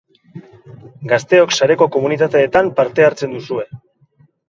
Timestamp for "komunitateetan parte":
1.99-3.09